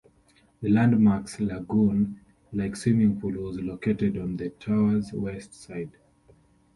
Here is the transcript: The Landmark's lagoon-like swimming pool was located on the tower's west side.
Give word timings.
The 0.63 0.67
Landmark's 0.71 1.39
lagoon-like 1.39 2.75
swimming 2.75 3.21
pool 3.21 3.33
was 3.33 3.59
located 3.59 4.17
on 4.17 4.35
the 4.35 4.49
tower's 4.49 5.13
west 5.13 5.53
side. 5.53 5.91